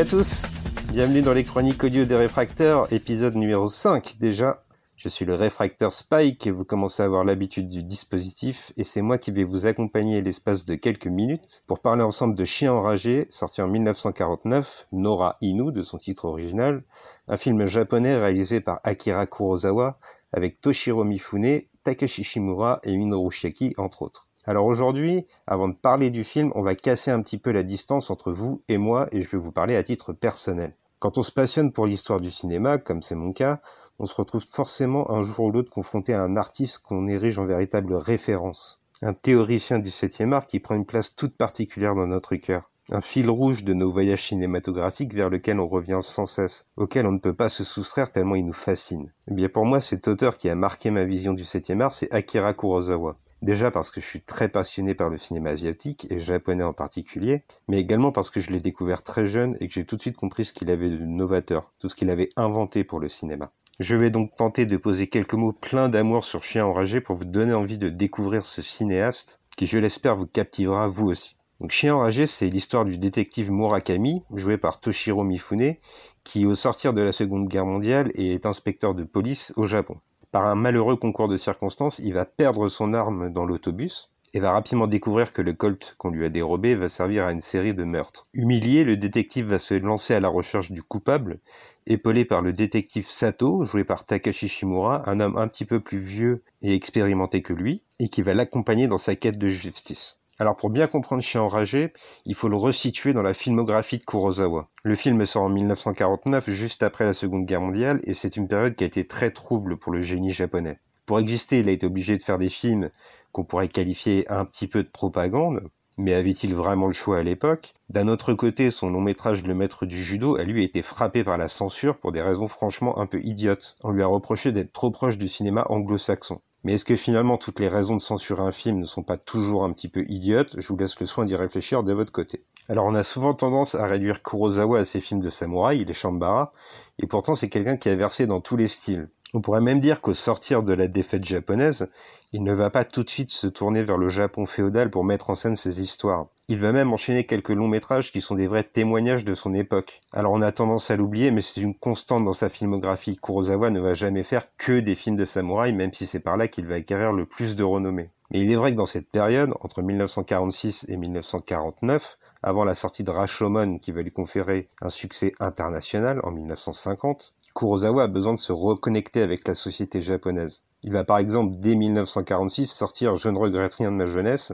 À 0.00 0.04
tous 0.06 0.46
Bienvenue 0.92 1.20
dans 1.20 1.34
les 1.34 1.44
chroniques 1.44 1.84
audio 1.84 2.06
des 2.06 2.16
réfracteurs, 2.16 2.90
épisode 2.90 3.34
numéro 3.34 3.66
5 3.66 4.16
déjà. 4.18 4.64
Je 4.96 5.10
suis 5.10 5.26
le 5.26 5.34
réfracteur 5.34 5.92
Spike 5.92 6.46
et 6.46 6.50
vous 6.50 6.64
commencez 6.64 7.02
à 7.02 7.04
avoir 7.04 7.22
l'habitude 7.22 7.66
du 7.66 7.82
dispositif 7.82 8.72
et 8.78 8.82
c'est 8.82 9.02
moi 9.02 9.18
qui 9.18 9.30
vais 9.30 9.44
vous 9.44 9.66
accompagner 9.66 10.22
l'espace 10.22 10.64
de 10.64 10.74
quelques 10.74 11.06
minutes 11.06 11.64
pour 11.66 11.80
parler 11.80 12.02
ensemble 12.02 12.34
de 12.34 12.46
Chien 12.46 12.72
enragé, 12.72 13.26
sorti 13.28 13.60
en 13.60 13.68
1949, 13.68 14.86
Nora 14.92 15.36
Inu 15.42 15.70
de 15.70 15.82
son 15.82 15.98
titre 15.98 16.24
original, 16.24 16.82
un 17.28 17.36
film 17.36 17.66
japonais 17.66 18.14
réalisé 18.14 18.62
par 18.62 18.80
Akira 18.84 19.26
Kurosawa 19.26 19.98
avec 20.32 20.62
Toshiro 20.62 21.04
Mifune, 21.04 21.60
Takashi 21.84 22.24
Shimura 22.24 22.80
et 22.84 22.96
Minoru 22.96 23.30
Shiaki 23.30 23.74
entre 23.76 24.00
autres. 24.00 24.29
Alors 24.46 24.64
aujourd'hui, 24.64 25.26
avant 25.46 25.68
de 25.68 25.74
parler 25.74 26.08
du 26.08 26.24
film, 26.24 26.50
on 26.54 26.62
va 26.62 26.74
casser 26.74 27.10
un 27.10 27.20
petit 27.20 27.36
peu 27.36 27.50
la 27.50 27.62
distance 27.62 28.10
entre 28.10 28.32
vous 28.32 28.62
et 28.68 28.78
moi 28.78 29.06
et 29.12 29.20
je 29.20 29.28
vais 29.28 29.38
vous 29.38 29.52
parler 29.52 29.76
à 29.76 29.82
titre 29.82 30.14
personnel. 30.14 30.74
Quand 30.98 31.18
on 31.18 31.22
se 31.22 31.32
passionne 31.32 31.72
pour 31.72 31.86
l'histoire 31.86 32.20
du 32.20 32.30
cinéma, 32.30 32.78
comme 32.78 33.02
c'est 33.02 33.14
mon 33.14 33.32
cas, 33.32 33.60
on 33.98 34.06
se 34.06 34.14
retrouve 34.14 34.44
forcément 34.48 35.10
un 35.10 35.22
jour 35.24 35.46
ou 35.46 35.50
l'autre 35.50 35.70
confronté 35.70 36.14
à 36.14 36.22
un 36.22 36.36
artiste 36.36 36.78
qu'on 36.78 37.06
érige 37.06 37.38
en 37.38 37.44
véritable 37.44 37.94
référence. 37.94 38.80
Un 39.02 39.12
théoricien 39.12 39.78
du 39.78 39.90
7e 39.90 40.32
art 40.32 40.46
qui 40.46 40.58
prend 40.58 40.74
une 40.74 40.86
place 40.86 41.14
toute 41.14 41.36
particulière 41.36 41.94
dans 41.94 42.06
notre 42.06 42.36
cœur. 42.36 42.70
Un 42.92 43.02
fil 43.02 43.28
rouge 43.28 43.62
de 43.62 43.74
nos 43.74 43.90
voyages 43.90 44.28
cinématographiques 44.28 45.14
vers 45.14 45.30
lequel 45.30 45.60
on 45.60 45.68
revient 45.68 46.00
sans 46.00 46.26
cesse, 46.26 46.66
auquel 46.76 47.06
on 47.06 47.12
ne 47.12 47.18
peut 47.18 47.36
pas 47.36 47.50
se 47.50 47.62
soustraire 47.62 48.10
tellement 48.10 48.36
il 48.36 48.46
nous 48.46 48.52
fascine. 48.52 49.12
Eh 49.28 49.34
bien 49.34 49.50
pour 49.50 49.66
moi, 49.66 49.80
cet 49.80 50.08
auteur 50.08 50.38
qui 50.38 50.48
a 50.48 50.54
marqué 50.54 50.90
ma 50.90 51.04
vision 51.04 51.34
du 51.34 51.42
7e 51.42 51.80
art, 51.80 51.94
c'est 51.94 52.12
Akira 52.12 52.54
Kurosawa. 52.54 53.16
Déjà 53.42 53.70
parce 53.70 53.90
que 53.90 54.02
je 54.02 54.06
suis 54.06 54.20
très 54.20 54.50
passionné 54.50 54.94
par 54.94 55.08
le 55.08 55.16
cinéma 55.16 55.50
asiatique 55.50 56.06
et 56.10 56.18
japonais 56.18 56.62
en 56.62 56.74
particulier, 56.74 57.42
mais 57.68 57.80
également 57.80 58.12
parce 58.12 58.28
que 58.28 58.38
je 58.38 58.50
l'ai 58.50 58.60
découvert 58.60 59.02
très 59.02 59.26
jeune 59.26 59.56
et 59.60 59.68
que 59.68 59.72
j'ai 59.72 59.86
tout 59.86 59.96
de 59.96 60.00
suite 60.02 60.16
compris 60.16 60.44
ce 60.44 60.52
qu'il 60.52 60.70
avait 60.70 60.90
de 60.90 61.04
novateur, 61.04 61.72
tout 61.78 61.88
ce 61.88 61.94
qu'il 61.94 62.10
avait 62.10 62.28
inventé 62.36 62.84
pour 62.84 63.00
le 63.00 63.08
cinéma. 63.08 63.50
Je 63.78 63.96
vais 63.96 64.10
donc 64.10 64.36
tenter 64.36 64.66
de 64.66 64.76
poser 64.76 65.06
quelques 65.06 65.32
mots 65.32 65.54
pleins 65.54 65.88
d'amour 65.88 66.24
sur 66.24 66.42
Chien 66.42 66.66
enragé 66.66 67.00
pour 67.00 67.16
vous 67.16 67.24
donner 67.24 67.54
envie 67.54 67.78
de 67.78 67.88
découvrir 67.88 68.44
ce 68.44 68.60
cinéaste 68.60 69.40
qui, 69.56 69.66
je 69.66 69.78
l'espère, 69.78 70.16
vous 70.16 70.26
captivera 70.26 70.86
vous 70.86 71.06
aussi. 71.06 71.36
Donc 71.60 71.70
Chien 71.70 71.94
enragé, 71.94 72.26
c'est 72.26 72.48
l'histoire 72.48 72.84
du 72.84 72.98
détective 72.98 73.50
Murakami, 73.50 74.22
joué 74.34 74.58
par 74.58 74.80
Toshiro 74.80 75.24
Mifune, 75.24 75.76
qui 76.24 76.44
au 76.44 76.54
sortir 76.54 76.92
de 76.92 77.00
la 77.00 77.12
Seconde 77.12 77.48
Guerre 77.48 77.66
mondiale 77.66 78.10
est 78.14 78.44
inspecteur 78.44 78.94
de 78.94 79.04
police 79.04 79.54
au 79.56 79.64
Japon. 79.64 79.96
Par 80.32 80.46
un 80.46 80.54
malheureux 80.54 80.96
concours 80.96 81.28
de 81.28 81.36
circonstances, 81.36 81.98
il 81.98 82.14
va 82.14 82.24
perdre 82.24 82.68
son 82.68 82.94
arme 82.94 83.30
dans 83.30 83.44
l'autobus, 83.44 84.10
et 84.32 84.40
va 84.40 84.52
rapidement 84.52 84.86
découvrir 84.86 85.32
que 85.32 85.42
le 85.42 85.52
Colt 85.52 85.96
qu'on 85.98 86.10
lui 86.10 86.24
a 86.24 86.28
dérobé 86.28 86.74
va 86.74 86.88
servir 86.88 87.24
à 87.24 87.32
une 87.32 87.40
série 87.40 87.74
de 87.74 87.84
meurtres. 87.84 88.28
Humilié, 88.32 88.84
le 88.84 88.96
détective 88.96 89.46
va 89.46 89.58
se 89.58 89.74
lancer 89.74 90.14
à 90.14 90.20
la 90.20 90.28
recherche 90.28 90.70
du 90.70 90.82
coupable, 90.82 91.40
épaulé 91.86 92.24
par 92.24 92.42
le 92.42 92.52
détective 92.52 93.08
Sato, 93.08 93.64
joué 93.64 93.84
par 93.84 94.04
Takashi 94.04 94.48
Shimura, 94.48 95.08
un 95.10 95.18
homme 95.20 95.36
un 95.36 95.48
petit 95.48 95.64
peu 95.64 95.80
plus 95.80 95.98
vieux 95.98 96.42
et 96.62 96.74
expérimenté 96.74 97.42
que 97.42 97.52
lui, 97.52 97.82
et 97.98 98.08
qui 98.08 98.22
va 98.22 98.34
l'accompagner 98.34 98.86
dans 98.86 98.98
sa 98.98 99.16
quête 99.16 99.38
de 99.38 99.48
justice. 99.48 100.19
Alors 100.40 100.56
pour 100.56 100.70
bien 100.70 100.86
comprendre 100.86 101.22
Chien 101.22 101.42
enragé, 101.42 101.92
il 102.24 102.34
faut 102.34 102.48
le 102.48 102.56
resituer 102.56 103.12
dans 103.12 103.20
la 103.20 103.34
filmographie 103.34 103.98
de 103.98 104.04
Kurosawa. 104.04 104.70
Le 104.82 104.94
film 104.94 105.26
sort 105.26 105.42
en 105.42 105.50
1949, 105.50 106.48
juste 106.48 106.82
après 106.82 107.04
la 107.04 107.12
Seconde 107.12 107.44
Guerre 107.44 107.60
mondiale, 107.60 108.00
et 108.04 108.14
c'est 108.14 108.38
une 108.38 108.48
période 108.48 108.74
qui 108.74 108.84
a 108.84 108.86
été 108.86 109.06
très 109.06 109.32
trouble 109.32 109.76
pour 109.76 109.92
le 109.92 110.00
génie 110.00 110.32
japonais. 110.32 110.78
Pour 111.04 111.18
exister, 111.18 111.58
il 111.58 111.68
a 111.68 111.72
été 111.72 111.84
obligé 111.84 112.16
de 112.16 112.22
faire 112.22 112.38
des 112.38 112.48
films 112.48 112.88
qu'on 113.32 113.44
pourrait 113.44 113.68
qualifier 113.68 114.24
un 114.32 114.46
petit 114.46 114.66
peu 114.66 114.82
de 114.82 114.88
propagande, 114.88 115.60
mais 115.98 116.14
avait-il 116.14 116.54
vraiment 116.54 116.86
le 116.86 116.94
choix 116.94 117.18
à 117.18 117.22
l'époque? 117.22 117.74
D'un 117.90 118.08
autre 118.08 118.32
côté, 118.32 118.70
son 118.70 118.88
long 118.88 119.02
métrage 119.02 119.44
Le 119.44 119.54
Maître 119.54 119.84
du 119.84 120.02
Judo 120.02 120.36
a 120.36 120.44
lui 120.44 120.64
été 120.64 120.80
frappé 120.80 121.22
par 121.22 121.36
la 121.36 121.50
censure 121.50 121.98
pour 121.98 122.12
des 122.12 122.22
raisons 122.22 122.48
franchement 122.48 122.98
un 122.98 123.04
peu 123.04 123.20
idiotes. 123.22 123.76
On 123.82 123.90
lui 123.90 124.02
a 124.02 124.06
reproché 124.06 124.52
d'être 124.52 124.72
trop 124.72 124.90
proche 124.90 125.18
du 125.18 125.28
cinéma 125.28 125.66
anglo-saxon. 125.68 126.40
Mais 126.62 126.74
est-ce 126.74 126.84
que 126.84 126.96
finalement 126.96 127.38
toutes 127.38 127.58
les 127.58 127.68
raisons 127.68 127.96
de 127.96 128.00
censurer 128.00 128.42
un 128.42 128.52
film 128.52 128.78
ne 128.78 128.84
sont 128.84 129.02
pas 129.02 129.16
toujours 129.16 129.64
un 129.64 129.72
petit 129.72 129.88
peu 129.88 130.04
idiotes? 130.08 130.60
Je 130.60 130.68
vous 130.68 130.76
laisse 130.76 130.98
le 131.00 131.06
soin 131.06 131.24
d'y 131.24 131.34
réfléchir 131.34 131.82
de 131.82 131.92
votre 131.92 132.12
côté. 132.12 132.44
Alors 132.68 132.84
on 132.84 132.94
a 132.94 133.02
souvent 133.02 133.34
tendance 133.34 133.74
à 133.74 133.86
réduire 133.86 134.22
Kurosawa 134.22 134.80
à 134.80 134.84
ses 134.84 135.00
films 135.00 135.20
de 135.20 135.30
samouraï, 135.30 135.84
les 135.84 135.94
Shambara, 135.94 136.52
et 136.98 137.06
pourtant 137.06 137.34
c'est 137.34 137.48
quelqu'un 137.48 137.76
qui 137.76 137.88
a 137.88 137.96
versé 137.96 138.26
dans 138.26 138.40
tous 138.40 138.56
les 138.56 138.68
styles. 138.68 139.08
On 139.32 139.40
pourrait 139.40 139.60
même 139.60 139.78
dire 139.78 140.00
qu'au 140.00 140.14
sortir 140.14 140.64
de 140.64 140.74
la 140.74 140.88
défaite 140.88 141.24
japonaise, 141.24 141.88
il 142.32 142.42
ne 142.42 142.52
va 142.52 142.68
pas 142.68 142.84
tout 142.84 143.04
de 143.04 143.10
suite 143.10 143.30
se 143.30 143.46
tourner 143.46 143.84
vers 143.84 143.96
le 143.96 144.08
Japon 144.08 144.44
féodal 144.44 144.90
pour 144.90 145.04
mettre 145.04 145.30
en 145.30 145.36
scène 145.36 145.54
ses 145.54 145.80
histoires. 145.80 146.26
Il 146.48 146.58
va 146.58 146.72
même 146.72 146.92
enchaîner 146.92 147.24
quelques 147.24 147.50
longs 147.50 147.68
métrages 147.68 148.10
qui 148.10 148.20
sont 148.20 148.34
des 148.34 148.48
vrais 148.48 148.64
témoignages 148.64 149.24
de 149.24 149.34
son 149.34 149.54
époque. 149.54 150.00
Alors 150.12 150.32
on 150.32 150.42
a 150.42 150.50
tendance 150.50 150.90
à 150.90 150.96
l'oublier, 150.96 151.30
mais 151.30 151.42
c'est 151.42 151.60
une 151.60 151.76
constante 151.76 152.24
dans 152.24 152.32
sa 152.32 152.50
filmographie. 152.50 153.16
Kurosawa 153.16 153.70
ne 153.70 153.78
va 153.78 153.94
jamais 153.94 154.24
faire 154.24 154.48
que 154.56 154.80
des 154.80 154.96
films 154.96 155.16
de 155.16 155.24
samouraï, 155.24 155.72
même 155.72 155.92
si 155.92 156.06
c'est 156.06 156.18
par 156.18 156.36
là 156.36 156.48
qu'il 156.48 156.66
va 156.66 156.74
acquérir 156.74 157.12
le 157.12 157.24
plus 157.24 157.54
de 157.54 157.62
renommée. 157.62 158.10
Mais 158.32 158.40
il 158.40 158.50
est 158.50 158.56
vrai 158.56 158.72
que 158.72 158.76
dans 158.76 158.86
cette 158.86 159.10
période, 159.10 159.52
entre 159.60 159.82
1946 159.82 160.86
et 160.88 160.96
1949, 160.96 162.18
avant 162.42 162.64
la 162.64 162.74
sortie 162.74 163.04
de 163.04 163.10
Rashomon 163.10 163.78
qui 163.78 163.92
va 163.92 164.02
lui 164.02 164.10
conférer 164.10 164.68
un 164.80 164.88
succès 164.88 165.32
international 165.40 166.20
en 166.24 166.30
1950, 166.30 167.34
Kurosawa 167.54 168.04
a 168.04 168.08
besoin 168.08 168.34
de 168.34 168.38
se 168.38 168.52
reconnecter 168.52 169.22
avec 169.22 169.46
la 169.46 169.54
société 169.54 170.00
japonaise. 170.00 170.62
Il 170.82 170.92
va 170.92 171.04
par 171.04 171.18
exemple 171.18 171.56
dès 171.58 171.74
1946 171.74 172.66
sortir 172.66 173.16
Je 173.16 173.28
ne 173.28 173.38
regrette 173.38 173.74
rien 173.74 173.90
de 173.90 173.96
ma 173.96 174.06
jeunesse, 174.06 174.52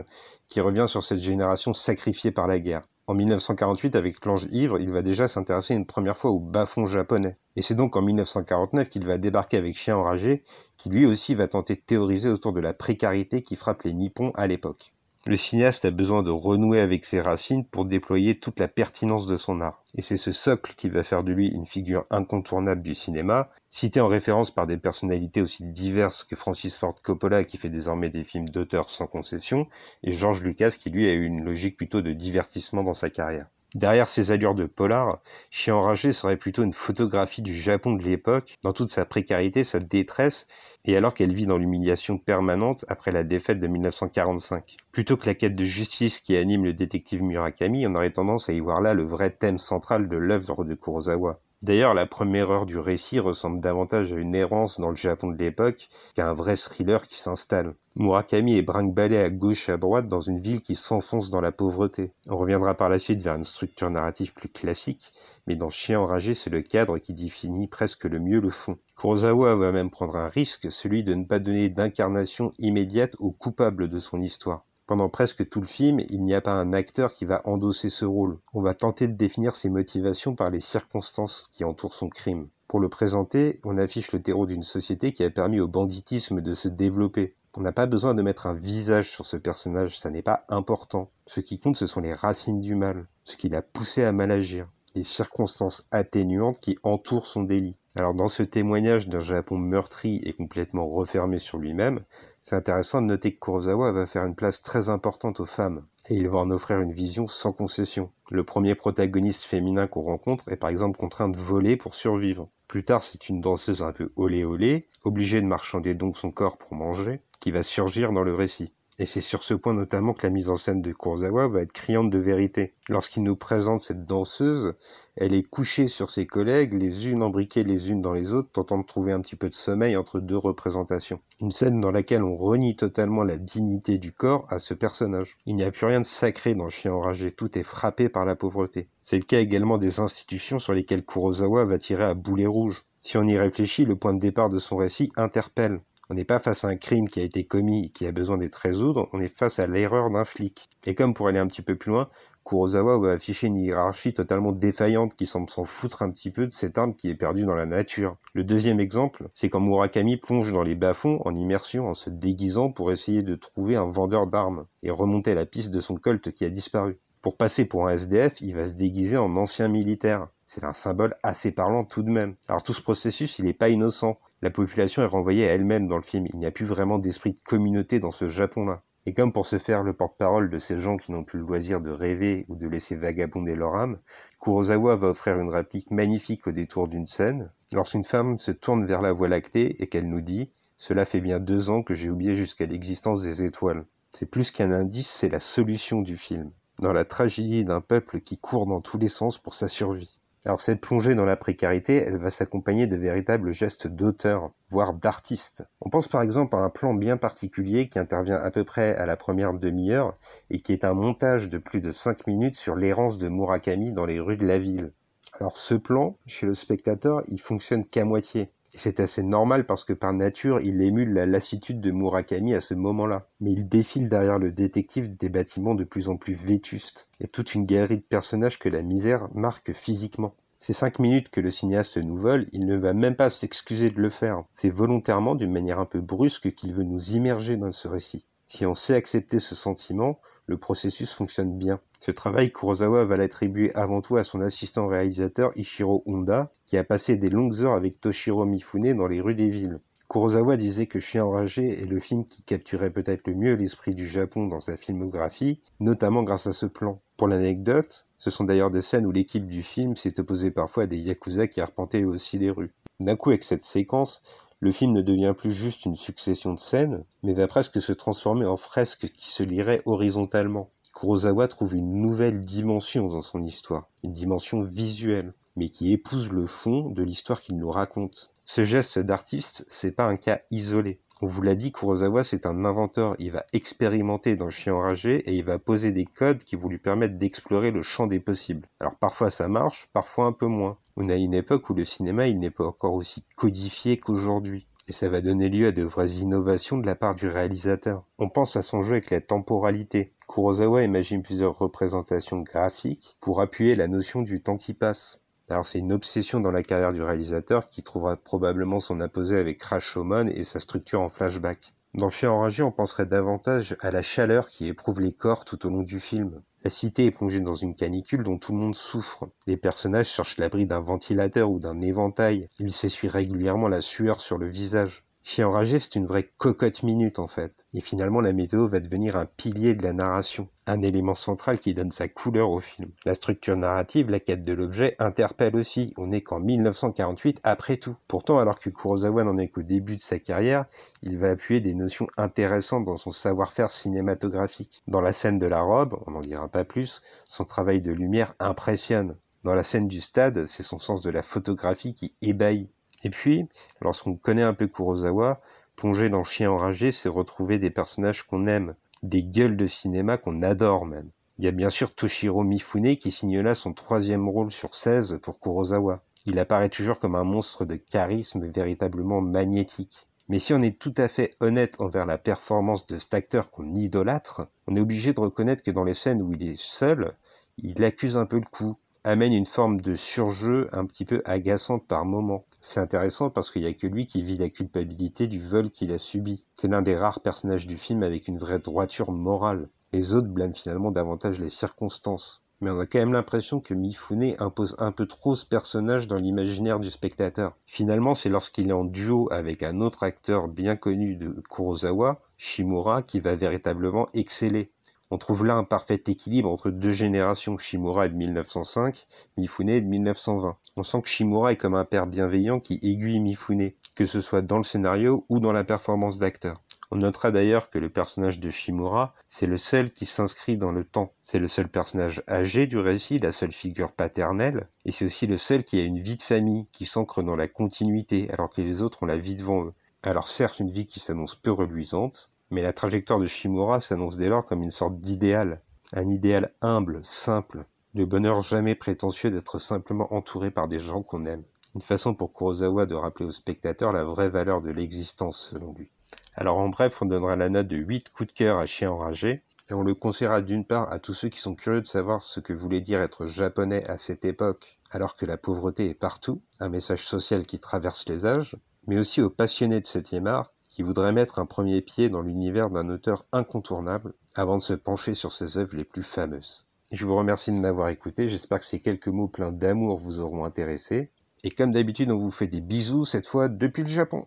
qui 0.48 0.60
revient 0.60 0.86
sur 0.88 1.04
cette 1.04 1.20
génération 1.20 1.72
sacrifiée 1.72 2.32
par 2.32 2.46
la 2.46 2.58
guerre. 2.58 2.82
En 3.06 3.14
1948, 3.14 3.94
avec 3.94 4.24
L'Ange 4.24 4.48
Ivre, 4.50 4.80
il 4.80 4.90
va 4.90 5.02
déjà 5.02 5.28
s'intéresser 5.28 5.74
une 5.74 5.86
première 5.86 6.16
fois 6.16 6.32
au 6.32 6.40
bas-fond 6.40 6.86
japonais. 6.86 7.38
Et 7.54 7.62
c'est 7.62 7.76
donc 7.76 7.94
en 7.96 8.02
1949 8.02 8.88
qu'il 8.88 9.06
va 9.06 9.18
débarquer 9.18 9.58
avec 9.58 9.76
Chien 9.76 9.96
enragé, 9.96 10.42
qui 10.76 10.88
lui 10.88 11.06
aussi 11.06 11.36
va 11.36 11.46
tenter 11.46 11.76
de 11.76 11.80
théoriser 11.80 12.30
autour 12.30 12.52
de 12.52 12.60
la 12.60 12.72
précarité 12.72 13.42
qui 13.42 13.54
frappe 13.54 13.82
les 13.82 13.92
Nippons 13.92 14.32
à 14.34 14.48
l'époque. 14.48 14.92
Le 15.28 15.36
cinéaste 15.36 15.84
a 15.84 15.90
besoin 15.90 16.22
de 16.22 16.30
renouer 16.30 16.78
avec 16.78 17.04
ses 17.04 17.20
racines 17.20 17.64
pour 17.64 17.84
déployer 17.84 18.38
toute 18.38 18.60
la 18.60 18.68
pertinence 18.68 19.26
de 19.26 19.36
son 19.36 19.60
art. 19.60 19.82
Et 19.96 20.02
c'est 20.02 20.16
ce 20.16 20.30
socle 20.30 20.74
qui 20.76 20.88
va 20.88 21.02
faire 21.02 21.24
de 21.24 21.32
lui 21.32 21.48
une 21.48 21.66
figure 21.66 22.04
incontournable 22.10 22.80
du 22.80 22.94
cinéma, 22.94 23.50
cité 23.68 24.00
en 24.00 24.06
référence 24.06 24.52
par 24.52 24.68
des 24.68 24.76
personnalités 24.76 25.40
aussi 25.40 25.64
diverses 25.64 26.22
que 26.22 26.36
Francis 26.36 26.76
Ford 26.76 26.94
Coppola 27.02 27.42
qui 27.42 27.56
fait 27.56 27.70
désormais 27.70 28.08
des 28.08 28.22
films 28.22 28.48
d'auteur 28.48 28.88
sans 28.88 29.08
concession, 29.08 29.66
et 30.04 30.12
George 30.12 30.44
Lucas 30.44 30.70
qui 30.78 30.90
lui 30.90 31.08
a 31.08 31.12
eu 31.12 31.24
une 31.24 31.44
logique 31.44 31.76
plutôt 31.76 32.02
de 32.02 32.12
divertissement 32.12 32.84
dans 32.84 32.94
sa 32.94 33.10
carrière. 33.10 33.48
Derrière 33.74 34.08
ses 34.08 34.30
allures 34.30 34.54
de 34.54 34.64
polar, 34.64 35.20
Chien 35.50 35.74
enragé 35.74 36.12
serait 36.12 36.36
plutôt 36.36 36.62
une 36.62 36.72
photographie 36.72 37.42
du 37.42 37.54
Japon 37.54 37.94
de 37.94 38.02
l'époque, 38.02 38.56
dans 38.62 38.72
toute 38.72 38.90
sa 38.90 39.04
précarité, 39.04 39.64
sa 39.64 39.80
détresse, 39.80 40.46
et 40.86 40.96
alors 40.96 41.14
qu'elle 41.14 41.34
vit 41.34 41.46
dans 41.46 41.58
l'humiliation 41.58 42.16
permanente 42.16 42.84
après 42.88 43.12
la 43.12 43.24
défaite 43.24 43.60
de 43.60 43.66
1945. 43.66 44.76
Plutôt 44.92 45.16
que 45.16 45.26
la 45.26 45.34
quête 45.34 45.56
de 45.56 45.64
justice 45.64 46.20
qui 46.20 46.36
anime 46.36 46.64
le 46.64 46.72
détective 46.72 47.22
Murakami, 47.22 47.86
on 47.86 47.94
aurait 47.96 48.12
tendance 48.12 48.48
à 48.48 48.52
y 48.52 48.60
voir 48.60 48.80
là 48.80 48.94
le 48.94 49.04
vrai 49.04 49.30
thème 49.30 49.58
central 49.58 50.08
de 50.08 50.16
l'œuvre 50.16 50.64
de 50.64 50.74
Kurosawa. 50.74 51.40
D'ailleurs, 51.62 51.94
la 51.94 52.06
première 52.06 52.50
heure 52.50 52.66
du 52.66 52.78
récit 52.78 53.18
ressemble 53.18 53.60
davantage 53.60 54.12
à 54.12 54.16
une 54.16 54.34
errance 54.34 54.78
dans 54.78 54.90
le 54.90 54.96
Japon 54.96 55.28
de 55.28 55.38
l'époque 55.38 55.88
qu'à 56.14 56.28
un 56.28 56.34
vrai 56.34 56.54
thriller 56.54 57.06
qui 57.06 57.18
s'installe. 57.18 57.74
Murakami 57.96 58.58
est 58.58 58.62
brinque 58.62 58.98
à 58.98 59.30
gauche 59.30 59.70
et 59.70 59.72
à 59.72 59.78
droite 59.78 60.06
dans 60.06 60.20
une 60.20 60.38
ville 60.38 60.60
qui 60.60 60.74
s'enfonce 60.74 61.30
dans 61.30 61.40
la 61.40 61.52
pauvreté. 61.52 62.12
On 62.28 62.36
reviendra 62.36 62.74
par 62.74 62.90
la 62.90 62.98
suite 62.98 63.22
vers 63.22 63.36
une 63.36 63.44
structure 63.44 63.88
narrative 63.88 64.34
plus 64.34 64.50
classique, 64.50 65.12
mais 65.46 65.56
dans 65.56 65.70
Chien 65.70 65.98
enragé, 65.98 66.34
c'est 66.34 66.50
le 66.50 66.60
cadre 66.60 66.98
qui 66.98 67.14
définit 67.14 67.68
presque 67.68 68.04
le 68.04 68.20
mieux 68.20 68.40
le 68.40 68.50
fond. 68.50 68.76
Kurosawa 68.98 69.54
va 69.54 69.72
même 69.72 69.90
prendre 69.90 70.16
un 70.16 70.28
risque, 70.28 70.70
celui 70.70 71.04
de 71.04 71.14
ne 71.14 71.24
pas 71.24 71.38
donner 71.38 71.70
d'incarnation 71.70 72.52
immédiate 72.58 73.16
au 73.18 73.30
coupable 73.30 73.88
de 73.88 73.98
son 73.98 74.20
histoire. 74.20 74.66
Pendant 74.86 75.08
presque 75.08 75.48
tout 75.48 75.60
le 75.60 75.66
film, 75.66 75.98
il 76.10 76.22
n'y 76.22 76.34
a 76.34 76.40
pas 76.40 76.52
un 76.52 76.72
acteur 76.72 77.12
qui 77.12 77.24
va 77.24 77.42
endosser 77.44 77.90
ce 77.90 78.04
rôle. 78.04 78.38
On 78.54 78.60
va 78.60 78.72
tenter 78.72 79.08
de 79.08 79.14
définir 79.14 79.56
ses 79.56 79.68
motivations 79.68 80.36
par 80.36 80.50
les 80.50 80.60
circonstances 80.60 81.48
qui 81.52 81.64
entourent 81.64 81.94
son 81.94 82.08
crime. 82.08 82.48
Pour 82.68 82.78
le 82.78 82.88
présenter, 82.88 83.60
on 83.64 83.78
affiche 83.78 84.12
le 84.12 84.22
terreau 84.22 84.46
d'une 84.46 84.62
société 84.62 85.12
qui 85.12 85.24
a 85.24 85.30
permis 85.30 85.58
au 85.58 85.66
banditisme 85.66 86.40
de 86.40 86.54
se 86.54 86.68
développer. 86.68 87.34
On 87.56 87.62
n'a 87.62 87.72
pas 87.72 87.86
besoin 87.86 88.14
de 88.14 88.22
mettre 88.22 88.46
un 88.46 88.54
visage 88.54 89.10
sur 89.10 89.26
ce 89.26 89.36
personnage, 89.36 89.98
ça 89.98 90.10
n'est 90.10 90.22
pas 90.22 90.44
important. 90.48 91.10
Ce 91.26 91.40
qui 91.40 91.58
compte, 91.58 91.76
ce 91.76 91.86
sont 91.86 92.00
les 92.00 92.14
racines 92.14 92.60
du 92.60 92.76
mal, 92.76 93.08
ce 93.24 93.36
qui 93.36 93.48
l'a 93.48 93.62
poussé 93.62 94.04
à 94.04 94.12
mal 94.12 94.30
agir, 94.30 94.68
les 94.94 95.02
circonstances 95.02 95.88
atténuantes 95.90 96.60
qui 96.60 96.78
entourent 96.84 97.26
son 97.26 97.42
délit. 97.42 97.76
Alors 97.96 98.14
dans 98.14 98.28
ce 98.28 98.42
témoignage 98.42 99.08
d'un 99.08 99.20
Japon 99.20 99.56
meurtri 99.56 100.20
et 100.22 100.34
complètement 100.34 100.86
refermé 100.86 101.38
sur 101.38 101.56
lui-même, 101.58 102.02
c'est 102.48 102.54
intéressant 102.54 103.02
de 103.02 103.08
noter 103.08 103.34
que 103.34 103.40
Kurosawa 103.40 103.90
va 103.90 104.06
faire 104.06 104.24
une 104.24 104.36
place 104.36 104.62
très 104.62 104.88
importante 104.88 105.40
aux 105.40 105.46
femmes, 105.46 105.84
et 106.08 106.14
il 106.14 106.28
va 106.28 106.38
en 106.38 106.50
offrir 106.52 106.80
une 106.80 106.92
vision 106.92 107.26
sans 107.26 107.52
concession. 107.52 108.12
Le 108.30 108.44
premier 108.44 108.76
protagoniste 108.76 109.42
féminin 109.42 109.88
qu'on 109.88 110.02
rencontre 110.02 110.48
est 110.52 110.56
par 110.56 110.70
exemple 110.70 110.96
contraint 110.96 111.28
de 111.28 111.36
voler 111.36 111.76
pour 111.76 111.96
survivre. 111.96 112.48
Plus 112.68 112.84
tard, 112.84 113.02
c'est 113.02 113.28
une 113.28 113.40
danseuse 113.40 113.82
un 113.82 113.90
peu 113.90 114.12
olé 114.14 114.44
olé, 114.44 114.86
obligée 115.02 115.40
de 115.40 115.46
marchander 115.46 115.96
donc 115.96 116.16
son 116.16 116.30
corps 116.30 116.56
pour 116.56 116.74
manger, 116.74 117.20
qui 117.40 117.50
va 117.50 117.64
surgir 117.64 118.12
dans 118.12 118.22
le 118.22 118.32
récit. 118.32 118.72
Et 118.98 119.04
c'est 119.04 119.20
sur 119.20 119.42
ce 119.42 119.52
point 119.52 119.74
notamment 119.74 120.14
que 120.14 120.26
la 120.26 120.30
mise 120.30 120.48
en 120.48 120.56
scène 120.56 120.80
de 120.80 120.90
Kurosawa 120.90 121.48
va 121.48 121.60
être 121.60 121.72
criante 121.72 122.08
de 122.08 122.18
vérité. 122.18 122.72
Lorsqu'il 122.88 123.24
nous 123.24 123.36
présente 123.36 123.82
cette 123.82 124.06
danseuse, 124.06 124.74
elle 125.16 125.34
est 125.34 125.42
couchée 125.42 125.86
sur 125.86 126.08
ses 126.08 126.26
collègues, 126.26 126.72
les 126.72 127.10
unes 127.10 127.22
embriquées 127.22 127.62
les 127.62 127.90
unes 127.90 128.00
dans 128.00 128.14
les 128.14 128.32
autres, 128.32 128.50
tentant 128.52 128.78
de 128.78 128.86
trouver 128.86 129.12
un 129.12 129.20
petit 129.20 129.36
peu 129.36 129.50
de 129.50 129.54
sommeil 129.54 129.96
entre 129.96 130.18
deux 130.18 130.38
représentations. 130.38 131.20
Une 131.42 131.50
scène 131.50 131.80
dans 131.80 131.90
laquelle 131.90 132.22
on 132.22 132.36
renie 132.36 132.74
totalement 132.74 133.22
la 133.22 133.36
dignité 133.36 133.98
du 133.98 134.12
corps 134.12 134.46
à 134.48 134.58
ce 134.58 134.72
personnage. 134.72 135.36
Il 135.44 135.56
n'y 135.56 135.64
a 135.64 135.70
plus 135.70 135.86
rien 135.86 136.00
de 136.00 136.06
sacré 136.06 136.54
dans 136.54 136.70
Chien 136.70 136.94
enragé, 136.94 137.32
tout 137.32 137.58
est 137.58 137.62
frappé 137.62 138.08
par 138.08 138.24
la 138.24 138.34
pauvreté. 138.34 138.88
C'est 139.04 139.18
le 139.18 139.24
cas 139.24 139.40
également 139.40 139.76
des 139.76 140.00
institutions 140.00 140.58
sur 140.58 140.72
lesquelles 140.72 141.04
Kurosawa 141.04 141.66
va 141.66 141.76
tirer 141.76 142.04
à 142.04 142.14
boulet 142.14 142.46
rouge. 142.46 142.84
Si 143.02 143.18
on 143.18 143.26
y 143.26 143.38
réfléchit, 143.38 143.84
le 143.84 143.94
point 143.94 144.14
de 144.14 144.18
départ 144.18 144.48
de 144.48 144.58
son 144.58 144.78
récit 144.78 145.12
interpelle. 145.16 145.80
On 146.08 146.14
n'est 146.14 146.24
pas 146.24 146.38
face 146.38 146.64
à 146.64 146.68
un 146.68 146.76
crime 146.76 147.08
qui 147.08 147.20
a 147.20 147.24
été 147.24 147.44
commis 147.44 147.86
et 147.86 147.88
qui 147.88 148.06
a 148.06 148.12
besoin 148.12 148.38
d'être 148.38 148.54
résoudre, 148.54 149.08
on 149.12 149.20
est 149.20 149.28
face 149.28 149.58
à 149.58 149.66
l'erreur 149.66 150.08
d'un 150.10 150.24
flic. 150.24 150.68
Et 150.84 150.94
comme 150.94 151.14
pour 151.14 151.26
aller 151.26 151.40
un 151.40 151.48
petit 151.48 151.62
peu 151.62 151.74
plus 151.74 151.90
loin, 151.90 152.08
Kurosawa 152.44 153.00
va 153.00 153.10
afficher 153.10 153.48
une 153.48 153.56
hiérarchie 153.56 154.14
totalement 154.14 154.52
défaillante 154.52 155.16
qui 155.16 155.26
semble 155.26 155.50
s'en 155.50 155.64
foutre 155.64 156.02
un 156.02 156.10
petit 156.12 156.30
peu 156.30 156.46
de 156.46 156.52
cette 156.52 156.78
arme 156.78 156.94
qui 156.94 157.10
est 157.10 157.16
perdue 157.16 157.44
dans 157.44 157.56
la 157.56 157.66
nature. 157.66 158.16
Le 158.34 158.44
deuxième 158.44 158.78
exemple, 158.78 159.28
c'est 159.34 159.48
quand 159.48 159.58
Murakami 159.58 160.16
plonge 160.16 160.52
dans 160.52 160.62
les 160.62 160.76
bas-fonds 160.76 161.20
en 161.24 161.34
immersion 161.34 161.88
en 161.88 161.94
se 161.94 162.08
déguisant 162.08 162.70
pour 162.70 162.92
essayer 162.92 163.24
de 163.24 163.34
trouver 163.34 163.74
un 163.74 163.86
vendeur 163.86 164.28
d'armes 164.28 164.66
et 164.84 164.90
remonter 164.90 165.34
la 165.34 165.44
piste 165.44 165.74
de 165.74 165.80
son 165.80 165.96
colt 165.96 166.30
qui 166.30 166.44
a 166.44 166.50
disparu. 166.50 166.98
Pour 167.20 167.36
passer 167.36 167.64
pour 167.64 167.88
un 167.88 167.90
SDF, 167.90 168.40
il 168.40 168.54
va 168.54 168.68
se 168.68 168.76
déguiser 168.76 169.16
en 169.16 169.34
ancien 169.36 169.66
militaire. 169.66 170.28
C'est 170.46 170.62
un 170.62 170.72
symbole 170.72 171.16
assez 171.24 171.50
parlant 171.50 171.82
tout 171.82 172.04
de 172.04 172.10
même. 172.10 172.36
Alors 172.46 172.62
tout 172.62 172.74
ce 172.74 172.82
processus, 172.82 173.40
il 173.40 173.46
n'est 173.46 173.52
pas 173.52 173.70
innocent. 173.70 174.20
La 174.42 174.50
population 174.50 175.02
est 175.02 175.06
renvoyée 175.06 175.48
à 175.48 175.52
elle-même 175.54 175.86
dans 175.86 175.96
le 175.96 176.02
film. 176.02 176.26
Il 176.32 176.38
n'y 176.38 176.46
a 176.46 176.50
plus 176.50 176.66
vraiment 176.66 176.98
d'esprit 176.98 177.32
de 177.32 177.40
communauté 177.40 178.00
dans 178.00 178.10
ce 178.10 178.28
Japon-là. 178.28 178.82
Et 179.06 179.14
comme 179.14 179.32
pour 179.32 179.46
se 179.46 179.58
faire 179.58 179.84
le 179.84 179.92
porte-parole 179.92 180.50
de 180.50 180.58
ces 180.58 180.76
gens 180.76 180.96
qui 180.96 181.12
n'ont 181.12 181.24
plus 181.24 181.38
le 181.38 181.46
loisir 181.46 181.80
de 181.80 181.90
rêver 181.90 182.44
ou 182.48 182.56
de 182.56 182.66
laisser 182.66 182.96
vagabonder 182.96 183.54
leur 183.54 183.76
âme, 183.76 183.98
Kurosawa 184.40 184.96
va 184.96 185.08
offrir 185.08 185.38
une 185.38 185.48
réplique 185.48 185.90
magnifique 185.90 186.46
au 186.46 186.52
détour 186.52 186.88
d'une 186.88 187.06
scène, 187.06 187.50
lorsqu'une 187.72 188.04
femme 188.04 188.36
se 188.36 188.50
tourne 188.50 188.84
vers 188.84 189.02
la 189.02 189.12
voie 189.12 189.28
lactée 189.28 189.80
et 189.80 189.86
qu'elle 189.86 190.08
nous 190.08 190.20
dit 190.20 190.50
«Cela 190.76 191.04
fait 191.04 191.20
bien 191.20 191.38
deux 191.38 191.70
ans 191.70 191.82
que 191.82 191.94
j'ai 191.94 192.10
oublié 192.10 192.34
jusqu'à 192.34 192.66
l'existence 192.66 193.22
des 193.22 193.44
étoiles». 193.44 193.86
C'est 194.10 194.26
plus 194.26 194.50
qu'un 194.50 194.72
indice, 194.72 195.08
c'est 195.08 195.28
la 195.28 195.40
solution 195.40 196.02
du 196.02 196.16
film, 196.16 196.50
dans 196.80 196.92
la 196.92 197.04
tragédie 197.04 197.64
d'un 197.64 197.80
peuple 197.80 198.20
qui 198.20 198.36
court 198.36 198.66
dans 198.66 198.80
tous 198.80 198.98
les 198.98 199.08
sens 199.08 199.38
pour 199.38 199.54
sa 199.54 199.68
survie. 199.68 200.18
Alors 200.46 200.60
cette 200.60 200.80
plongée 200.80 201.16
dans 201.16 201.24
la 201.24 201.34
précarité, 201.34 201.96
elle 201.96 202.18
va 202.18 202.30
s'accompagner 202.30 202.86
de 202.86 202.94
véritables 202.94 203.50
gestes 203.50 203.88
d'auteur, 203.88 204.52
voire 204.70 204.94
d'artiste. 204.94 205.68
On 205.80 205.90
pense 205.90 206.06
par 206.06 206.22
exemple 206.22 206.54
à 206.54 206.60
un 206.60 206.70
plan 206.70 206.94
bien 206.94 207.16
particulier 207.16 207.88
qui 207.88 207.98
intervient 207.98 208.36
à 208.36 208.52
peu 208.52 208.62
près 208.62 208.94
à 208.94 209.06
la 209.06 209.16
première 209.16 209.54
demi-heure 209.54 210.14
et 210.50 210.60
qui 210.60 210.72
est 210.72 210.84
un 210.84 210.94
montage 210.94 211.48
de 211.48 211.58
plus 211.58 211.80
de 211.80 211.90
5 211.90 212.28
minutes 212.28 212.54
sur 212.54 212.76
l'errance 212.76 213.18
de 213.18 213.28
Murakami 213.28 213.92
dans 213.92 214.06
les 214.06 214.20
rues 214.20 214.36
de 214.36 214.46
la 214.46 214.60
ville. 214.60 214.92
Alors 215.40 215.58
ce 215.58 215.74
plan, 215.74 216.16
chez 216.26 216.46
le 216.46 216.54
spectateur, 216.54 217.22
il 217.26 217.40
fonctionne 217.40 217.84
qu'à 217.84 218.04
moitié. 218.04 218.52
C'est 218.78 219.00
assez 219.00 219.22
normal 219.22 219.64
parce 219.64 219.84
que 219.84 219.94
par 219.94 220.12
nature, 220.12 220.60
il 220.60 220.82
émule 220.82 221.14
la 221.14 221.24
lassitude 221.24 221.80
de 221.80 221.90
Murakami 221.90 222.54
à 222.54 222.60
ce 222.60 222.74
moment-là. 222.74 223.26
Mais 223.40 223.50
il 223.50 223.68
défile 223.68 224.08
derrière 224.08 224.38
le 224.38 224.50
détective 224.50 225.16
des 225.16 225.30
bâtiments 225.30 225.74
de 225.74 225.84
plus 225.84 226.08
en 226.08 226.16
plus 226.16 226.34
vétustes. 226.34 227.08
et 227.20 227.26
toute 227.26 227.54
une 227.54 227.64
galerie 227.64 227.96
de 227.96 228.02
personnages 228.02 228.58
que 228.58 228.68
la 228.68 228.82
misère 228.82 229.28
marque 229.34 229.72
physiquement. 229.72 230.34
Ces 230.58 230.72
cinq 230.72 230.98
minutes 230.98 231.30
que 231.30 231.40
le 231.40 231.50
cinéaste 231.50 231.96
nous 231.96 232.16
vole, 232.16 232.46
il 232.52 232.66
ne 232.66 232.76
va 232.76 232.92
même 232.92 233.16
pas 233.16 233.30
s'excuser 233.30 233.90
de 233.90 234.00
le 234.00 234.10
faire. 234.10 234.44
C'est 234.52 234.70
volontairement, 234.70 235.34
d'une 235.34 235.52
manière 235.52 235.80
un 235.80 235.86
peu 235.86 236.00
brusque, 236.00 236.52
qu'il 236.52 236.72
veut 236.72 236.84
nous 236.84 237.12
immerger 237.12 237.56
dans 237.56 237.72
ce 237.72 237.88
récit. 237.88 238.26
Si 238.46 238.64
on 238.64 238.74
sait 238.76 238.94
accepter 238.94 239.40
ce 239.40 239.56
sentiment, 239.56 240.20
le 240.46 240.56
processus 240.56 241.12
fonctionne 241.12 241.58
bien. 241.58 241.80
Ce 241.98 242.12
travail, 242.12 242.52
Kurosawa 242.52 243.04
va 243.04 243.16
l'attribuer 243.16 243.74
avant 243.74 244.00
tout 244.00 244.16
à 244.16 244.24
son 244.24 244.40
assistant 244.40 244.86
réalisateur 244.86 245.50
Ishiro 245.56 246.04
Honda, 246.06 246.52
qui 246.64 246.76
a 246.76 246.84
passé 246.84 247.16
des 247.16 247.28
longues 247.28 247.62
heures 247.62 247.74
avec 247.74 248.00
Toshiro 248.00 248.44
Mifune 248.44 248.96
dans 248.96 249.08
les 249.08 249.20
rues 249.20 249.34
des 249.34 249.48
villes. 249.48 249.80
Kurosawa 250.08 250.56
disait 250.56 250.86
que 250.86 251.00
Chien 251.00 251.24
enragé 251.24 251.82
est 251.82 251.86
le 251.86 251.98
film 251.98 252.24
qui 252.24 252.42
capturait 252.42 252.92
peut-être 252.92 253.26
le 253.26 253.34
mieux 253.34 253.54
l'esprit 253.54 253.92
du 253.92 254.06
Japon 254.06 254.46
dans 254.46 254.60
sa 254.60 254.76
filmographie, 254.76 255.60
notamment 255.80 256.22
grâce 256.22 256.46
à 256.46 256.52
ce 256.52 256.66
plan. 256.66 257.00
Pour 257.16 257.26
l'anecdote, 257.26 258.06
ce 258.16 258.30
sont 258.30 258.44
d'ailleurs 258.44 258.70
des 258.70 258.82
scènes 258.82 259.06
où 259.06 259.10
l'équipe 259.10 259.48
du 259.48 259.62
film 259.62 259.96
s'est 259.96 260.20
opposée 260.20 260.52
parfois 260.52 260.84
à 260.84 260.86
des 260.86 260.98
yakuza 260.98 261.48
qui 261.48 261.60
arpentaient 261.60 262.04
aussi 262.04 262.38
les 262.38 262.50
rues. 262.50 262.70
D'un 263.00 263.16
coup, 263.16 263.30
avec 263.30 263.42
cette 263.42 263.64
séquence, 263.64 264.22
le 264.60 264.72
film 264.72 264.92
ne 264.92 265.02
devient 265.02 265.34
plus 265.36 265.52
juste 265.52 265.84
une 265.84 265.96
succession 265.96 266.54
de 266.54 266.58
scènes, 266.58 267.04
mais 267.22 267.34
va 267.34 267.46
presque 267.46 267.80
se 267.80 267.92
transformer 267.92 268.46
en 268.46 268.56
fresque 268.56 269.08
qui 269.12 269.30
se 269.30 269.42
lirait 269.42 269.82
horizontalement. 269.84 270.70
Kurosawa 270.94 271.46
trouve 271.48 271.74
une 271.74 272.00
nouvelle 272.00 272.40
dimension 272.40 273.08
dans 273.08 273.20
son 273.20 273.42
histoire, 273.42 273.88
une 274.02 274.12
dimension 274.12 274.60
visuelle, 274.60 275.34
mais 275.56 275.68
qui 275.68 275.92
épouse 275.92 276.30
le 276.30 276.46
fond 276.46 276.88
de 276.88 277.02
l'histoire 277.02 277.42
qu'il 277.42 277.58
nous 277.58 277.70
raconte. 277.70 278.30
Ce 278.46 278.64
geste 278.64 278.98
d'artiste, 278.98 279.66
c'est 279.68 279.92
pas 279.92 280.06
un 280.06 280.16
cas 280.16 280.40
isolé. 280.50 281.00
On 281.22 281.26
vous 281.26 281.40
l'a 281.40 281.54
dit, 281.54 281.72
Kurosawa, 281.72 282.24
c'est 282.24 282.44
un 282.44 282.66
inventeur. 282.66 283.16
Il 283.18 283.32
va 283.32 283.46
expérimenter 283.54 284.36
dans 284.36 284.50
Chien 284.50 284.74
enragé 284.74 285.16
et 285.28 285.34
il 285.34 285.42
va 285.42 285.58
poser 285.58 285.90
des 285.90 286.04
codes 286.04 286.44
qui 286.44 286.56
vont 286.56 286.68
lui 286.68 286.78
permettre 286.78 287.16
d'explorer 287.16 287.70
le 287.70 287.82
champ 287.82 288.06
des 288.06 288.20
possibles. 288.20 288.68
Alors 288.80 288.96
parfois 288.96 289.30
ça 289.30 289.48
marche, 289.48 289.88
parfois 289.94 290.26
un 290.26 290.32
peu 290.32 290.46
moins. 290.46 290.76
On 290.96 291.08
a 291.08 291.14
une 291.14 291.32
époque 291.32 291.70
où 291.70 291.74
le 291.74 291.86
cinéma, 291.86 292.26
il 292.26 292.38
n'est 292.38 292.50
pas 292.50 292.66
encore 292.66 292.92
aussi 292.92 293.24
codifié 293.34 293.96
qu'aujourd'hui. 293.96 294.66
Et 294.88 294.92
ça 294.92 295.08
va 295.08 295.22
donner 295.22 295.48
lieu 295.48 295.68
à 295.68 295.72
de 295.72 295.82
vraies 295.82 296.20
innovations 296.20 296.76
de 296.76 296.86
la 296.86 296.94
part 296.94 297.14
du 297.14 297.28
réalisateur. 297.28 298.04
On 298.18 298.28
pense 298.28 298.54
à 298.56 298.62
son 298.62 298.82
jeu 298.82 298.92
avec 298.92 299.10
la 299.10 299.22
temporalité. 299.22 300.12
Kurosawa 300.28 300.82
imagine 300.82 301.22
plusieurs 301.22 301.58
représentations 301.58 302.40
graphiques 302.40 303.16
pour 303.22 303.40
appuyer 303.40 303.74
la 303.74 303.88
notion 303.88 304.20
du 304.20 304.42
temps 304.42 304.58
qui 304.58 304.74
passe. 304.74 305.22
Alors 305.48 305.64
c'est 305.64 305.78
une 305.78 305.92
obsession 305.92 306.40
dans 306.40 306.50
la 306.50 306.64
carrière 306.64 306.92
du 306.92 307.02
réalisateur 307.02 307.68
qui 307.68 307.84
trouvera 307.84 308.16
probablement 308.16 308.80
son 308.80 309.00
apposé 309.00 309.38
avec 309.38 309.62
Rashomon 309.62 310.26
et 310.26 310.42
sa 310.42 310.58
structure 310.58 311.00
en 311.00 311.08
flashback. 311.08 311.72
Dans 311.94 312.10
Chien 312.10 312.30
enragé, 312.30 312.62
on 312.62 312.72
penserait 312.72 313.06
davantage 313.06 313.76
à 313.80 313.90
la 313.90 314.02
chaleur 314.02 314.48
qui 314.48 314.66
éprouve 314.66 315.00
les 315.00 315.12
corps 315.12 315.44
tout 315.44 315.64
au 315.64 315.70
long 315.70 315.82
du 315.82 316.00
film. 316.00 316.42
La 316.64 316.70
cité 316.70 317.06
est 317.06 317.10
plongée 317.12 317.40
dans 317.40 317.54
une 317.54 317.76
canicule 317.76 318.24
dont 318.24 318.38
tout 318.38 318.52
le 318.52 318.58
monde 318.58 318.74
souffre. 318.74 319.30
Les 319.46 319.56
personnages 319.56 320.08
cherchent 320.08 320.36
l'abri 320.36 320.66
d'un 320.66 320.80
ventilateur 320.80 321.48
ou 321.50 321.60
d'un 321.60 321.80
éventail. 321.80 322.48
Ils 322.58 322.72
s'essuient 322.72 323.08
régulièrement 323.08 323.68
la 323.68 323.80
sueur 323.80 324.20
sur 324.20 324.36
le 324.36 324.48
visage. 324.48 325.05
Chien 325.28 325.48
enragé, 325.48 325.80
c'est 325.80 325.96
une 325.96 326.06
vraie 326.06 326.30
cocotte 326.38 326.84
minute 326.84 327.18
en 327.18 327.26
fait. 327.26 327.66
Et 327.74 327.80
finalement, 327.80 328.20
la 328.20 328.32
météo 328.32 328.68
va 328.68 328.78
devenir 328.78 329.16
un 329.16 329.26
pilier 329.26 329.74
de 329.74 329.82
la 329.82 329.92
narration, 329.92 330.48
un 330.68 330.80
élément 330.82 331.16
central 331.16 331.58
qui 331.58 331.74
donne 331.74 331.90
sa 331.90 332.06
couleur 332.06 332.48
au 332.48 332.60
film. 332.60 332.92
La 333.04 333.16
structure 333.16 333.56
narrative, 333.56 334.08
la 334.08 334.20
quête 334.20 334.44
de 334.44 334.52
l'objet, 334.52 334.94
interpelle 335.00 335.56
aussi. 335.56 335.92
On 335.96 336.06
n'est 336.06 336.20
qu'en 336.20 336.38
1948 336.38 337.40
après 337.42 337.76
tout. 337.76 337.96
Pourtant, 338.06 338.38
alors 338.38 338.60
que 338.60 338.70
Kurosawa 338.70 339.24
n'en 339.24 339.36
est 339.36 339.48
qu'au 339.48 339.64
début 339.64 339.96
de 339.96 340.00
sa 340.00 340.20
carrière, 340.20 340.66
il 341.02 341.18
va 341.18 341.30
appuyer 341.30 341.60
des 341.60 341.74
notions 341.74 342.06
intéressantes 342.16 342.84
dans 342.84 342.96
son 342.96 343.10
savoir-faire 343.10 343.70
cinématographique. 343.70 344.84
Dans 344.86 345.00
la 345.00 345.10
scène 345.10 345.40
de 345.40 345.46
la 345.46 345.60
robe, 345.60 345.98
on 346.06 346.12
n'en 346.12 346.20
dira 346.20 346.46
pas 346.46 346.62
plus, 346.62 347.02
son 347.26 347.44
travail 347.44 347.80
de 347.80 347.90
lumière 347.90 348.36
impressionne. 348.38 349.16
Dans 349.42 349.54
la 349.54 349.64
scène 349.64 349.88
du 349.88 350.00
stade, 350.00 350.46
c'est 350.46 350.62
son 350.62 350.78
sens 350.78 351.02
de 351.02 351.10
la 351.10 351.24
photographie 351.24 351.94
qui 351.94 352.14
ébahit. 352.22 352.70
Et 353.04 353.10
puis, 353.10 353.46
lorsqu'on 353.80 354.16
connaît 354.16 354.42
un 354.42 354.54
peu 354.54 354.66
Kurosawa, 354.66 355.40
plonger 355.76 356.08
dans 356.08 356.24
Chien 356.24 356.50
enragé, 356.50 356.92
c'est 356.92 357.08
retrouver 357.08 357.58
des 357.58 357.70
personnages 357.70 358.22
qu'on 358.22 358.46
aime, 358.46 358.74
des 359.02 359.22
gueules 359.22 359.56
de 359.56 359.66
cinéma 359.66 360.16
qu'on 360.16 360.42
adore 360.42 360.86
même. 360.86 361.10
Il 361.38 361.44
y 361.44 361.48
a 361.48 361.52
bien 361.52 361.70
sûr 361.70 361.94
Toshiro 361.94 362.44
Mifune 362.44 362.96
qui 362.96 363.10
signe 363.10 363.40
là 363.40 363.54
son 363.54 363.74
troisième 363.74 364.28
rôle 364.28 364.50
sur 364.50 364.74
16 364.74 365.18
pour 365.20 365.38
Kurosawa. 365.38 366.02
Il 366.24 366.38
apparaît 366.38 366.70
toujours 366.70 366.98
comme 366.98 367.14
un 367.14 367.24
monstre 367.24 367.64
de 367.64 367.76
charisme 367.76 368.46
véritablement 368.46 369.20
magnétique. 369.20 370.08
Mais 370.28 370.38
si 370.38 370.54
on 370.54 370.60
est 370.60 370.78
tout 370.78 370.94
à 370.96 371.06
fait 371.06 371.36
honnête 371.40 371.76
envers 371.78 372.06
la 372.06 372.18
performance 372.18 372.86
de 372.86 372.98
cet 372.98 373.14
acteur 373.14 373.50
qu'on 373.50 373.74
idolâtre, 373.74 374.48
on 374.66 374.74
est 374.74 374.80
obligé 374.80 375.12
de 375.12 375.20
reconnaître 375.20 375.62
que 375.62 375.70
dans 375.70 375.84
les 375.84 375.94
scènes 375.94 376.22
où 376.22 376.32
il 376.32 376.42
est 376.42 376.60
seul, 376.60 377.14
il 377.58 377.84
accuse 377.84 378.16
un 378.16 378.26
peu 378.26 378.36
le 378.36 378.50
coup 378.50 378.76
amène 379.06 379.32
une 379.32 379.46
forme 379.46 379.80
de 379.80 379.94
surjeu 379.94 380.66
un 380.72 380.84
petit 380.84 381.04
peu 381.04 381.22
agaçante 381.24 381.86
par 381.86 382.04
moment. 382.04 382.44
C'est 382.60 382.80
intéressant 382.80 383.30
parce 383.30 383.52
qu'il 383.52 383.62
n'y 383.62 383.68
a 383.68 383.72
que 383.72 383.86
lui 383.86 384.06
qui 384.06 384.20
vit 384.22 384.36
la 384.36 384.48
culpabilité 384.48 385.28
du 385.28 385.40
vol 385.40 385.70
qu'il 385.70 385.92
a 385.92 385.98
subi. 385.98 386.44
C'est 386.54 386.68
l'un 386.68 386.82
des 386.82 386.96
rares 386.96 387.20
personnages 387.20 387.68
du 387.68 387.76
film 387.76 388.02
avec 388.02 388.26
une 388.26 388.38
vraie 388.38 388.58
droiture 388.58 389.12
morale. 389.12 389.68
Les 389.92 390.14
autres 390.14 390.26
blâment 390.26 390.52
finalement 390.52 390.90
davantage 390.90 391.38
les 391.38 391.50
circonstances. 391.50 392.42
Mais 392.60 392.70
on 392.70 392.80
a 392.80 392.86
quand 392.86 392.98
même 392.98 393.12
l'impression 393.12 393.60
que 393.60 393.74
Mifune 393.74 394.34
impose 394.40 394.74
un 394.80 394.90
peu 394.90 395.06
trop 395.06 395.36
ce 395.36 395.46
personnage 395.46 396.08
dans 396.08 396.16
l'imaginaire 396.16 396.80
du 396.80 396.90
spectateur. 396.90 397.54
Finalement, 397.66 398.14
c'est 398.14 398.30
lorsqu'il 398.30 398.70
est 398.70 398.72
en 398.72 398.84
duo 398.84 399.28
avec 399.30 399.62
un 399.62 399.80
autre 399.80 400.02
acteur 400.02 400.48
bien 400.48 400.74
connu 400.74 401.16
de 401.16 401.42
Kurosawa, 401.48 402.22
Shimura, 402.38 403.02
qui 403.02 403.20
va 403.20 403.36
véritablement 403.36 404.08
exceller. 404.14 404.72
On 405.12 405.18
trouve 405.18 405.44
là 405.44 405.54
un 405.54 405.62
parfait 405.62 406.02
équilibre 406.08 406.50
entre 406.50 406.70
deux 406.70 406.90
générations, 406.90 407.58
Shimura 407.58 408.06
est 408.06 408.10
de 408.10 408.16
1905, 408.16 409.06
Mifune 409.36 409.68
est 409.68 409.80
de 409.80 409.86
1920. 409.86 410.56
On 410.76 410.82
sent 410.82 411.02
que 411.02 411.08
Shimura 411.08 411.52
est 411.52 411.56
comme 411.56 411.76
un 411.76 411.84
père 411.84 412.08
bienveillant 412.08 412.58
qui 412.58 412.80
aiguille 412.82 413.20
Mifune, 413.20 413.70
que 413.94 414.04
ce 414.04 414.20
soit 414.20 414.42
dans 414.42 414.58
le 414.58 414.64
scénario 414.64 415.24
ou 415.28 415.38
dans 415.38 415.52
la 415.52 415.62
performance 415.62 416.18
d'acteur. 416.18 416.60
On 416.90 416.96
notera 416.96 417.30
d'ailleurs 417.30 417.70
que 417.70 417.78
le 417.78 417.88
personnage 417.88 418.40
de 418.40 418.50
Shimura, 418.50 419.14
c'est 419.28 419.46
le 419.46 419.56
seul 419.56 419.92
qui 419.92 420.06
s'inscrit 420.06 420.56
dans 420.56 420.72
le 420.72 420.82
temps. 420.82 421.12
C'est 421.22 421.38
le 421.38 421.48
seul 421.48 421.68
personnage 421.68 422.22
âgé 422.28 422.66
du 422.66 422.78
récit, 422.78 423.18
la 423.20 423.32
seule 423.32 423.52
figure 423.52 423.92
paternelle, 423.92 424.68
et 424.84 424.92
c'est 424.92 425.04
aussi 425.04 425.28
le 425.28 425.36
seul 425.36 425.62
qui 425.62 425.80
a 425.80 425.84
une 425.84 426.00
vie 426.00 426.16
de 426.16 426.22
famille, 426.22 426.66
qui 426.72 426.84
s'ancre 426.84 427.22
dans 427.22 427.36
la 427.36 427.48
continuité, 427.48 428.28
alors 428.32 428.50
que 428.50 428.60
les 428.60 428.82
autres 428.82 429.04
ont 429.04 429.06
la 429.06 429.18
vie 429.18 429.36
devant 429.36 429.64
eux. 429.64 429.72
Alors 430.02 430.28
certes, 430.28 430.60
une 430.60 430.70
vie 430.70 430.86
qui 430.86 431.00
s'annonce 431.00 431.34
peu 431.34 431.50
reluisante, 431.50 432.30
mais 432.50 432.62
la 432.62 432.72
trajectoire 432.72 433.18
de 433.18 433.26
Shimura 433.26 433.80
s'annonce 433.80 434.16
dès 434.16 434.28
lors 434.28 434.44
comme 434.44 434.62
une 434.62 434.70
sorte 434.70 435.00
d'idéal, 435.00 435.62
un 435.92 436.06
idéal 436.06 436.52
humble, 436.60 437.00
simple, 437.04 437.64
le 437.94 438.06
bonheur 438.06 438.42
jamais 438.42 438.74
prétentieux 438.74 439.30
d'être 439.30 439.58
simplement 439.58 440.12
entouré 440.12 440.50
par 440.50 440.68
des 440.68 440.78
gens 440.78 441.02
qu'on 441.02 441.24
aime. 441.24 441.44
Une 441.74 441.82
façon 441.82 442.14
pour 442.14 442.32
Kurosawa 442.32 442.86
de 442.86 442.94
rappeler 442.94 443.26
au 443.26 443.30
spectateur 443.30 443.92
la 443.92 444.04
vraie 444.04 444.28
valeur 444.28 444.62
de 444.62 444.70
l'existence 444.70 445.50
selon 445.50 445.74
lui. 445.74 445.90
Alors 446.34 446.58
en 446.58 446.68
bref, 446.68 447.00
on 447.00 447.06
donnera 447.06 447.36
la 447.36 447.48
note 447.48 447.68
de 447.68 447.76
8 447.76 448.10
coups 448.10 448.28
de 448.28 448.32
cœur 448.32 448.58
à 448.58 448.66
Chien 448.66 448.90
enragé, 448.90 449.42
et 449.68 449.74
on 449.74 449.82
le 449.82 449.94
conseillera 449.94 450.42
d'une 450.42 450.64
part 450.64 450.92
à 450.92 450.98
tous 450.98 451.14
ceux 451.14 451.28
qui 451.28 451.40
sont 451.40 451.54
curieux 451.54 451.80
de 451.80 451.86
savoir 451.86 452.22
ce 452.22 452.40
que 452.40 452.52
voulait 452.52 452.80
dire 452.80 453.00
être 453.00 453.26
japonais 453.26 453.84
à 453.88 453.98
cette 453.98 454.24
époque, 454.24 454.78
alors 454.90 455.16
que 455.16 455.26
la 455.26 455.36
pauvreté 455.36 455.88
est 455.88 455.94
partout, 455.94 456.42
un 456.60 456.68
message 456.68 457.06
social 457.06 457.46
qui 457.46 457.58
traverse 457.58 458.08
les 458.08 458.26
âges, 458.26 458.56
mais 458.86 458.98
aussi 458.98 459.20
aux 459.22 459.30
passionnés 459.30 459.80
de 459.80 459.86
septième 459.86 460.26
art, 460.26 460.52
qui 460.76 460.82
voudraient 460.82 461.14
mettre 461.14 461.38
un 461.38 461.46
premier 461.46 461.80
pied 461.80 462.10
dans 462.10 462.20
l'univers 462.20 462.68
d'un 462.68 462.90
auteur 462.90 463.24
incontournable 463.32 464.12
avant 464.34 464.58
de 464.58 464.60
se 464.60 464.74
pencher 464.74 465.14
sur 465.14 465.32
ses 465.32 465.56
œuvres 465.56 465.74
les 465.74 465.84
plus 465.84 466.02
fameuses. 466.02 466.66
Je 466.92 467.06
vous 467.06 467.16
remercie 467.16 467.50
de 467.50 467.56
m'avoir 467.56 467.88
écouté, 467.88 468.28
j'espère 468.28 468.58
que 468.58 468.66
ces 468.66 468.80
quelques 468.80 469.08
mots 469.08 469.26
pleins 469.26 469.52
d'amour 469.52 469.96
vous 469.96 470.20
auront 470.20 470.44
intéressé. 470.44 471.10
Et 471.44 471.50
comme 471.50 471.70
d'habitude, 471.70 472.10
on 472.10 472.18
vous 472.18 472.30
fait 472.30 472.46
des 472.46 472.60
bisous, 472.60 473.06
cette 473.06 473.26
fois 473.26 473.48
depuis 473.48 473.84
le 473.84 473.88
Japon. 473.88 474.26